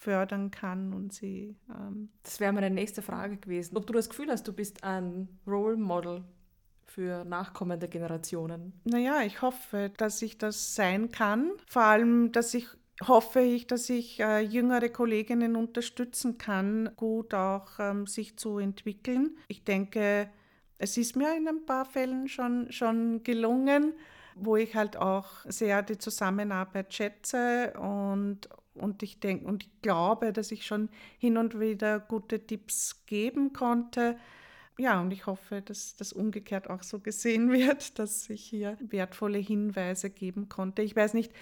fördern 0.00 0.50
kann 0.50 0.94
und 0.94 1.12
sie. 1.12 1.56
Ähm 1.68 2.08
das 2.22 2.40
wäre 2.40 2.52
meine 2.52 2.70
nächste 2.70 3.02
Frage 3.02 3.36
gewesen. 3.36 3.76
Ob 3.76 3.86
du 3.86 3.92
das 3.92 4.08
Gefühl 4.08 4.30
hast, 4.30 4.48
du 4.48 4.52
bist 4.52 4.82
ein 4.82 5.28
Role 5.46 5.76
Model 5.76 6.24
für 6.86 7.24
nachkommende 7.24 7.86
Generationen? 7.86 8.72
Naja, 8.84 9.22
ich 9.22 9.42
hoffe, 9.42 9.92
dass 9.96 10.22
ich 10.22 10.38
das 10.38 10.74
sein 10.74 11.10
kann. 11.10 11.52
Vor 11.66 11.82
allem, 11.82 12.32
dass 12.32 12.54
ich 12.54 12.66
hoffe 13.06 13.40
ich, 13.40 13.66
dass 13.66 13.88
ich 13.88 14.20
äh, 14.20 14.40
jüngere 14.40 14.90
Kolleginnen 14.90 15.56
unterstützen 15.56 16.36
kann, 16.36 16.90
gut 16.96 17.32
auch 17.32 17.78
ähm, 17.78 18.06
sich 18.06 18.36
zu 18.38 18.58
entwickeln. 18.58 19.38
Ich 19.48 19.64
denke, 19.64 20.28
es 20.76 20.96
ist 20.98 21.16
mir 21.16 21.34
in 21.34 21.48
ein 21.48 21.64
paar 21.64 21.86
Fällen 21.86 22.28
schon, 22.28 22.70
schon 22.70 23.22
gelungen, 23.22 23.94
wo 24.34 24.56
ich 24.56 24.74
halt 24.74 24.98
auch 24.98 25.28
sehr 25.46 25.82
die 25.82 25.96
Zusammenarbeit 25.96 26.92
schätze 26.92 27.72
und 27.78 28.48
und 28.74 29.02
ich 29.02 29.20
denke 29.20 29.46
und 29.46 29.64
ich 29.64 29.82
glaube, 29.82 30.32
dass 30.32 30.52
ich 30.52 30.66
schon 30.66 30.88
hin 31.18 31.36
und 31.36 31.58
wieder 31.58 32.00
gute 32.00 32.46
Tipps 32.46 33.04
geben 33.06 33.52
konnte. 33.52 34.16
Ja, 34.78 35.00
und 35.00 35.12
ich 35.12 35.26
hoffe, 35.26 35.60
dass 35.62 35.96
das 35.96 36.12
umgekehrt 36.12 36.70
auch 36.70 36.82
so 36.82 37.00
gesehen 37.00 37.52
wird, 37.52 37.98
dass 37.98 38.30
ich 38.30 38.44
hier 38.44 38.78
wertvolle 38.80 39.38
Hinweise 39.38 40.10
geben 40.10 40.48
konnte. 40.48 40.82
Ich 40.82 40.96
weiß 40.96 41.14
nicht, 41.14 41.32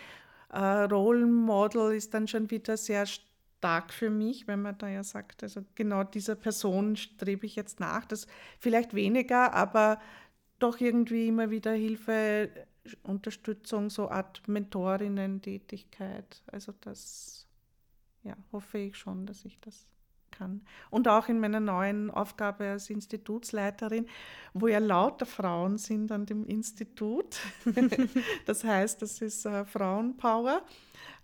äh, 0.50 0.58
Role 0.58 1.26
Model 1.26 1.94
ist 1.94 2.14
dann 2.14 2.26
schon 2.28 2.50
wieder 2.50 2.76
sehr 2.76 3.06
stark 3.06 3.92
für 3.92 4.10
mich, 4.10 4.46
wenn 4.48 4.62
man 4.62 4.78
da 4.78 4.88
ja 4.88 5.04
sagt, 5.04 5.42
also 5.42 5.64
genau 5.74 6.04
dieser 6.04 6.36
Person 6.36 6.96
strebe 6.96 7.46
ich 7.46 7.56
jetzt 7.56 7.80
nach. 7.80 8.06
Das 8.06 8.26
vielleicht 8.58 8.94
weniger, 8.94 9.52
aber 9.52 10.00
doch 10.58 10.80
irgendwie 10.80 11.28
immer 11.28 11.50
wieder 11.50 11.72
Hilfe 11.72 12.50
Unterstützung, 13.02 13.90
so 13.90 14.10
Art 14.10 14.46
Mentorinnen-Tätigkeit. 14.46 16.42
Also 16.46 16.72
das 16.80 17.46
ja, 18.22 18.36
hoffe 18.52 18.78
ich 18.78 18.96
schon, 18.96 19.26
dass 19.26 19.44
ich 19.44 19.58
das 19.60 19.86
kann. 20.30 20.62
Und 20.90 21.08
auch 21.08 21.28
in 21.28 21.40
meiner 21.40 21.60
neuen 21.60 22.10
Aufgabe 22.10 22.68
als 22.68 22.90
Institutsleiterin, 22.90 24.06
wo 24.54 24.68
ja 24.68 24.78
lauter 24.78 25.26
Frauen 25.26 25.78
sind 25.78 26.12
an 26.12 26.26
dem 26.26 26.44
Institut. 26.44 27.38
das 28.46 28.64
heißt, 28.64 29.02
das 29.02 29.20
ist 29.20 29.44
äh, 29.46 29.64
Frauenpower, 29.64 30.62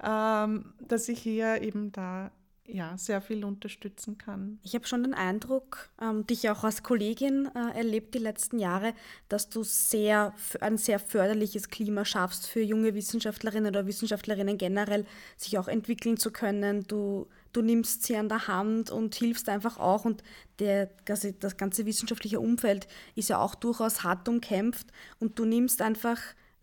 ähm, 0.02 0.75
dass 0.80 1.09
ich 1.09 1.21
hier 1.21 1.62
eben 1.62 1.92
da 1.92 2.30
ja, 2.66 2.97
sehr 2.97 3.21
viel 3.21 3.44
unterstützen 3.44 4.16
kann. 4.16 4.59
Ich 4.62 4.75
habe 4.75 4.87
schon 4.87 5.02
den 5.02 5.12
Eindruck, 5.12 5.90
ähm, 6.00 6.26
dich 6.26 6.49
auch 6.49 6.64
als 6.64 6.83
Kollegin 6.83 7.49
äh, 7.54 7.76
erlebt 7.76 8.14
die 8.14 8.18
letzten 8.18 8.59
Jahre, 8.59 8.94
dass 9.28 9.50
du 9.50 9.62
sehr 9.62 10.33
ein 10.61 10.78
sehr 10.78 10.99
förderliches 10.99 11.68
Klima 11.68 12.04
schaffst 12.04 12.47
für 12.47 12.62
junge 12.62 12.94
Wissenschaftlerinnen 12.94 13.68
oder 13.68 13.87
Wissenschaftlerinnen 13.87 14.56
generell, 14.56 15.04
sich 15.37 15.59
auch 15.59 15.68
entwickeln 15.68 16.16
zu 16.16 16.30
können. 16.30 16.85
Du, 16.87 17.26
du 17.52 17.61
nimmst 17.61 18.04
sie 18.04 18.16
an 18.16 18.30
der 18.30 18.49
Hand 18.49 18.90
und 18.90 19.14
hilfst 19.14 19.50
einfach 19.50 19.78
auch. 19.78 20.06
Und 20.06 20.23
der, 20.59 20.90
das 21.04 21.56
ganze 21.59 21.85
wissenschaftliche 21.85 22.40
Umfeld 22.40 22.88
ist 23.14 23.28
ja 23.28 23.40
auch 23.40 23.54
durchaus 23.54 24.04
hart 24.04 24.26
umkämpft. 24.26 24.87
Und 25.21 25.38
du 25.38 25.44
nimmst 25.44 25.83
einfach 25.83 26.18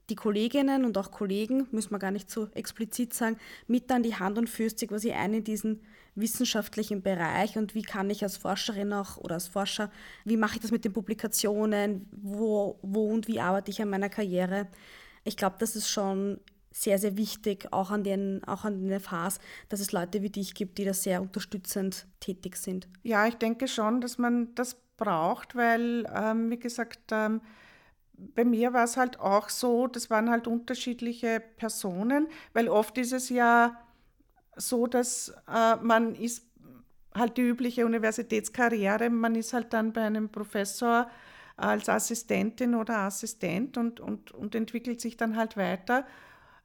die 0.09 0.15
Kolleginnen 0.15 0.83
und 0.83 0.97
auch 0.97 1.11
Kollegen, 1.11 1.67
müssen 1.71 1.91
wir 1.91 1.99
gar 1.99 2.11
nicht 2.11 2.29
so 2.29 2.49
explizit 2.53 3.13
sagen, 3.13 3.37
mit 3.67 3.89
an 3.91 4.03
die 4.03 4.15
Hand 4.15 4.37
und 4.37 4.49
führst 4.49 4.79
sie 4.79 4.87
quasi 4.87 5.11
ein 5.11 5.33
in 5.33 5.43
diesen 5.43 5.81
wissenschaftlichen 6.15 7.01
Bereich 7.01 7.57
und 7.57 7.73
wie 7.73 7.83
kann 7.83 8.09
ich 8.09 8.23
als 8.23 8.37
Forscherin 8.37 8.93
auch 8.93 9.17
oder 9.17 9.35
als 9.35 9.47
Forscher, 9.47 9.91
wie 10.25 10.37
mache 10.37 10.55
ich 10.55 10.61
das 10.61 10.71
mit 10.71 10.83
den 10.83 10.93
Publikationen, 10.93 12.07
wo, 12.11 12.79
wo 12.81 13.09
und 13.09 13.27
wie 13.27 13.39
arbeite 13.39 13.71
ich 13.71 13.81
an 13.81 13.89
meiner 13.89 14.09
Karriere. 14.09 14.67
Ich 15.23 15.37
glaube, 15.37 15.55
das 15.59 15.75
ist 15.75 15.89
schon 15.89 16.39
sehr, 16.71 16.97
sehr 16.97 17.17
wichtig, 17.17 17.67
auch 17.71 17.91
an 17.91 18.03
den, 18.03 18.43
auch 18.45 18.63
an 18.63 18.81
den 18.81 18.99
FHs, 18.99 19.39
dass 19.69 19.79
es 19.79 19.91
Leute 19.91 20.21
wie 20.21 20.29
dich 20.29 20.53
gibt, 20.53 20.77
die 20.77 20.85
da 20.85 20.93
sehr 20.93 21.21
unterstützend 21.21 22.07
tätig 22.19 22.55
sind. 22.55 22.87
Ja, 23.03 23.27
ich 23.27 23.35
denke 23.35 23.67
schon, 23.67 24.01
dass 24.01 24.17
man 24.17 24.55
das 24.55 24.77
braucht, 24.97 25.55
weil, 25.55 26.05
ähm, 26.13 26.49
wie 26.49 26.59
gesagt, 26.59 27.11
ähm, 27.11 27.41
bei 28.13 28.45
mir 28.45 28.73
war 28.73 28.83
es 28.83 28.97
halt 28.97 29.19
auch 29.19 29.49
so, 29.49 29.87
das 29.87 30.09
waren 30.09 30.29
halt 30.29 30.47
unterschiedliche 30.47 31.41
Personen, 31.57 32.27
weil 32.53 32.69
oft 32.69 32.97
ist 32.97 33.13
es 33.13 33.29
ja 33.29 33.77
so, 34.61 34.87
dass 34.87 35.33
äh, 35.47 35.75
man 35.77 36.15
ist 36.15 36.45
halt 37.13 37.37
die 37.37 37.41
übliche 37.41 37.85
Universitätskarriere, 37.85 39.09
man 39.09 39.35
ist 39.35 39.53
halt 39.53 39.73
dann 39.73 39.91
bei 39.93 40.01
einem 40.01 40.29
Professor 40.29 41.09
als 41.57 41.89
Assistentin 41.89 42.75
oder 42.75 42.99
Assistent 42.99 43.77
und, 43.77 43.99
und, 43.99 44.31
und 44.31 44.55
entwickelt 44.55 45.01
sich 45.01 45.17
dann 45.17 45.35
halt 45.35 45.57
weiter. 45.57 46.05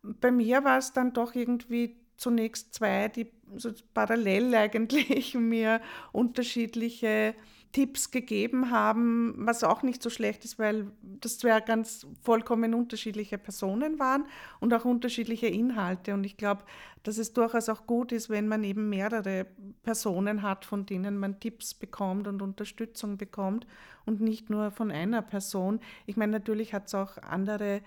Bei 0.03 0.31
mir 0.31 0.65
war 0.65 0.79
es 0.79 0.93
dann 0.93 1.13
doch 1.13 1.35
irgendwie 1.35 1.97
zunächst 2.17 2.75
zwei, 2.75 3.09
die 3.09 3.31
so 3.57 3.71
parallel 3.93 4.55
eigentlich 4.55 5.35
mir 5.35 5.81
unterschiedliche 6.13 7.35
Tipps 7.77 8.11
gegeben 8.11 8.71
haben, 8.71 9.35
was 9.37 9.63
auch 9.63 9.83
nicht 9.83 10.03
so 10.03 10.09
schlecht 10.09 10.47
ist, 10.47 10.59
weil 10.59 10.87
das 11.03 11.37
zwei 11.37 11.61
ganz 11.61 12.07
vollkommen 12.23 12.73
unterschiedliche 12.73 13.37
Personen 13.37 13.99
waren 13.99 14.25
und 14.61 14.73
auch 14.73 14.87
unterschiedliche 14.87 15.49
Inhalte. 15.49 16.15
Und 16.15 16.25
ich 16.25 16.39
glaube, 16.39 16.63
dass 17.03 17.19
es 17.19 17.35
durchaus 17.35 17.69
auch 17.69 17.87
gut 17.87 18.13
ist, 18.13 18.31
wenn 18.31 18.49
man 18.49 18.65
eben 18.65 18.89
mehrere 18.89 19.47
Personen 19.83 20.41
hat, 20.41 20.65
von 20.65 20.87
denen 20.87 21.19
man 21.19 21.39
Tipps 21.39 21.75
bekommt 21.75 22.27
und 22.29 22.41
Unterstützung 22.41 23.19
bekommt 23.19 23.67
und 24.07 24.23
nicht 24.23 24.49
nur 24.49 24.71
von 24.71 24.91
einer 24.91 25.21
Person. 25.21 25.81
Ich 26.07 26.17
meine, 26.17 26.33
natürlich 26.33 26.73
hat 26.73 26.87
es 26.87 26.95
auch 26.95 27.19
andere 27.19 27.83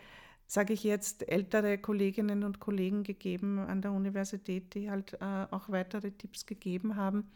sage 0.45 0.73
ich 0.73 0.83
jetzt, 0.83 1.29
ältere 1.29 1.77
Kolleginnen 1.77 2.43
und 2.43 2.59
Kollegen 2.59 3.03
gegeben 3.03 3.59
an 3.59 3.83
der 3.83 3.91
Universität, 3.91 4.73
die 4.73 4.89
halt 4.89 5.13
äh, 5.13 5.45
auch 5.51 5.69
weitere 5.69 6.09
Tipps 6.09 6.47
gegeben 6.47 6.95
haben. 6.95 7.29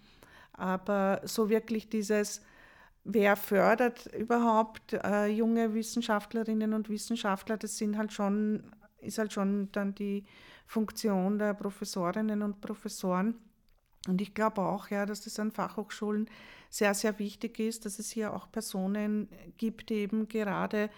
Aber 0.53 1.21
so 1.23 1.49
wirklich 1.49 1.89
dieses, 1.89 2.41
wer 3.03 3.35
fördert 3.35 4.07
überhaupt 4.13 4.93
äh, 4.93 5.27
junge 5.27 5.73
Wissenschaftlerinnen 5.73 6.73
und 6.73 6.89
Wissenschaftler, 6.89 7.57
das 7.57 7.77
sind 7.77 7.97
halt 7.97 8.13
schon, 8.13 8.63
ist 9.01 9.17
halt 9.17 9.33
schon 9.33 9.71
dann 9.71 9.95
die 9.95 10.23
Funktion 10.65 11.37
der 11.37 11.53
Professorinnen 11.53 12.41
und 12.41 12.61
Professoren. 12.61 13.35
Und 14.07 14.21
ich 14.21 14.33
glaube 14.33 14.61
auch, 14.61 14.89
ja, 14.89 15.05
dass 15.05 15.21
das 15.21 15.39
an 15.39 15.51
Fachhochschulen 15.51 16.29
sehr, 16.69 16.93
sehr 16.93 17.19
wichtig 17.19 17.59
ist, 17.59 17.85
dass 17.85 17.99
es 17.99 18.09
hier 18.09 18.33
auch 18.33 18.51
Personen 18.51 19.29
gibt, 19.57 19.89
die 19.89 19.95
eben 19.95 20.27
gerade 20.27 20.89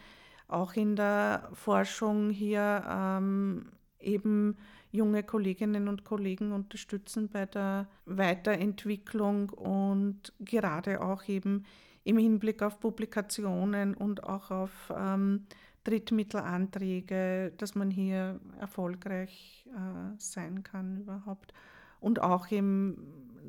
auch 0.47 0.73
in 0.73 0.95
der 0.95 1.49
Forschung 1.53 2.29
hier 2.29 2.83
ähm, 2.87 3.71
eben 3.99 4.57
junge 4.95 5.23
Kolleginnen 5.23 5.87
und 5.87 6.03
Kollegen 6.03 6.51
unterstützen 6.51 7.29
bei 7.29 7.45
der 7.45 7.87
Weiterentwicklung 8.05 9.49
und 9.49 10.33
gerade 10.39 11.01
auch 11.01 11.27
eben 11.27 11.65
im 12.03 12.17
Hinblick 12.17 12.61
auf 12.61 12.79
Publikationen 12.79 13.95
und 13.95 14.23
auch 14.23 14.51
auf 14.51 14.93
ähm, 14.95 15.45
Drittmittelanträge, 15.83 17.53
dass 17.57 17.75
man 17.75 17.91
hier 17.91 18.39
erfolgreich 18.59 19.67
äh, 19.67 20.15
sein 20.17 20.63
kann 20.63 20.97
überhaupt 21.01 21.53
und 21.99 22.21
auch 22.21 22.47
im 22.51 22.97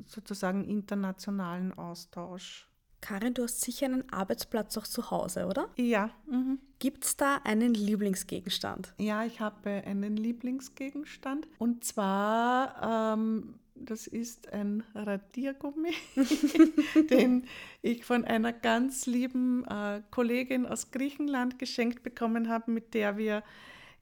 sozusagen 0.05 0.63
internationalen 0.63 1.73
Austausch. 1.73 2.67
Karin, 3.01 3.33
du 3.33 3.43
hast 3.43 3.61
sicher 3.61 3.85
einen 3.85 4.11
Arbeitsplatz 4.11 4.77
auch 4.77 4.87
zu 4.87 5.11
Hause, 5.11 5.45
oder? 5.45 5.69
Ja. 5.77 6.09
Mhm. 6.29 6.59
Gibt 6.79 7.05
es 7.05 7.17
da 7.17 7.39
einen 7.43 7.73
Lieblingsgegenstand? 7.73 8.93
Ja, 8.97 9.23
ich 9.23 9.39
habe 9.39 9.83
einen 9.85 10.17
Lieblingsgegenstand. 10.17 11.47
Und 11.57 11.83
zwar, 11.83 13.15
ähm, 13.17 13.55
das 13.75 14.07
ist 14.07 14.51
ein 14.51 14.83
Radiergummi, 14.93 15.93
den 17.09 17.45
ich 17.81 18.05
von 18.05 18.25
einer 18.25 18.53
ganz 18.53 19.05
lieben 19.05 19.65
äh, 19.65 20.01
Kollegin 20.11 20.65
aus 20.65 20.91
Griechenland 20.91 21.59
geschenkt 21.59 22.03
bekommen 22.03 22.49
habe, 22.49 22.71
mit 22.71 22.93
der 22.93 23.17
wir 23.17 23.43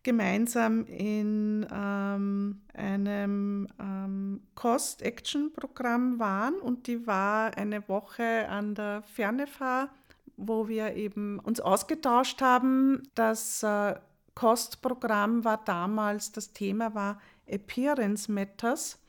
gemeinsam 0.05 0.85
in 0.85 1.65
ähm, 1.73 2.61
einem 2.73 3.67
ähm, 3.79 4.41
Cost-Action-Programm 4.53 6.19
waren 6.19 6.53
und 6.59 6.87
die 6.87 7.07
war 7.07 7.57
eine 7.57 7.89
Woche 7.89 8.47
an 8.47 8.75
der 8.75 9.01
Fernefahr, 9.01 9.89
wo 10.37 10.67
wir 10.67 10.93
eben 10.93 11.39
uns 11.39 11.59
ausgetauscht 11.59 12.41
haben. 12.41 13.01
Das 13.15 13.63
äh, 13.63 13.95
Cost-Programm 14.35 15.43
war 15.43 15.63
damals, 15.65 16.31
das 16.31 16.53
Thema 16.53 16.93
war 16.93 17.19
Appearance 17.47 18.31
Matters 18.31 18.99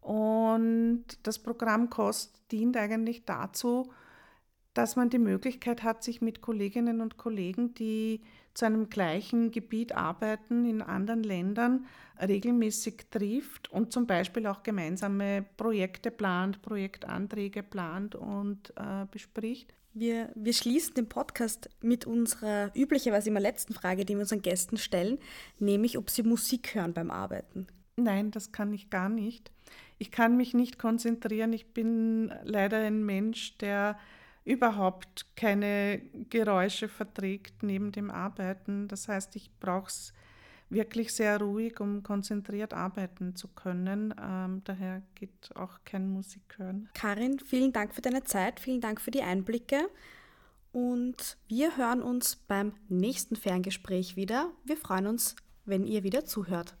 und 0.00 1.04
das 1.22 1.38
Programm 1.38 1.90
Cost 1.90 2.42
dient 2.50 2.76
eigentlich 2.76 3.24
dazu, 3.24 3.92
dass 4.74 4.96
man 4.96 5.10
die 5.10 5.20
Möglichkeit 5.20 5.84
hat, 5.84 6.02
sich 6.02 6.20
mit 6.20 6.40
Kolleginnen 6.40 7.00
und 7.00 7.18
Kollegen, 7.18 7.72
die 7.74 8.20
zu 8.54 8.66
einem 8.66 8.88
gleichen 8.88 9.50
Gebiet 9.50 9.94
arbeiten 9.94 10.64
in 10.64 10.80
anderen 10.80 11.22
Ländern, 11.22 11.86
regelmäßig 12.20 13.06
trifft 13.10 13.70
und 13.70 13.92
zum 13.92 14.06
Beispiel 14.06 14.46
auch 14.46 14.62
gemeinsame 14.62 15.44
Projekte 15.56 16.10
plant, 16.10 16.62
Projektanträge 16.62 17.62
plant 17.62 18.14
und 18.14 18.72
äh, 18.76 19.06
bespricht. 19.10 19.74
Wir, 19.92 20.30
wir 20.34 20.52
schließen 20.52 20.94
den 20.94 21.08
Podcast 21.08 21.68
mit 21.80 22.04
unserer 22.04 22.70
üblicherweise 22.74 23.30
immer 23.30 23.40
letzten 23.40 23.74
Frage, 23.74 24.04
die 24.04 24.14
wir 24.14 24.20
unseren 24.20 24.42
Gästen 24.42 24.76
stellen, 24.76 25.18
nämlich 25.58 25.98
ob 25.98 26.10
sie 26.10 26.24
Musik 26.24 26.74
hören 26.74 26.94
beim 26.94 27.10
Arbeiten. 27.10 27.66
Nein, 27.96 28.32
das 28.32 28.50
kann 28.50 28.72
ich 28.72 28.90
gar 28.90 29.08
nicht. 29.08 29.52
Ich 29.98 30.10
kann 30.10 30.36
mich 30.36 30.52
nicht 30.52 30.78
konzentrieren. 30.78 31.52
Ich 31.52 31.72
bin 31.72 32.32
leider 32.42 32.78
ein 32.78 33.04
Mensch, 33.04 33.56
der 33.58 33.96
überhaupt 34.44 35.26
keine 35.36 36.00
Geräusche 36.30 36.88
verträgt 36.88 37.62
neben 37.62 37.92
dem 37.92 38.10
Arbeiten. 38.10 38.88
Das 38.88 39.08
heißt, 39.08 39.36
ich 39.36 39.50
brauche 39.58 39.88
es 39.88 40.12
wirklich 40.70 41.12
sehr 41.12 41.38
ruhig, 41.40 41.80
um 41.80 42.02
konzentriert 42.02 42.74
arbeiten 42.74 43.36
zu 43.36 43.48
können. 43.48 44.14
Ähm, 44.20 44.62
daher 44.64 45.02
geht 45.14 45.50
auch 45.54 45.78
kein 45.84 46.08
Musik 46.08 46.58
hören. 46.58 46.88
Karin, 46.94 47.38
vielen 47.38 47.72
Dank 47.72 47.94
für 47.94 48.02
deine 48.02 48.24
Zeit, 48.24 48.60
vielen 48.60 48.80
Dank 48.80 49.00
für 49.00 49.10
die 49.10 49.22
Einblicke. 49.22 49.88
Und 50.72 51.38
wir 51.46 51.76
hören 51.76 52.02
uns 52.02 52.36
beim 52.36 52.72
nächsten 52.88 53.36
Ferngespräch 53.36 54.16
wieder. 54.16 54.50
Wir 54.64 54.76
freuen 54.76 55.06
uns, 55.06 55.36
wenn 55.64 55.86
ihr 55.86 56.02
wieder 56.02 56.24
zuhört. 56.24 56.74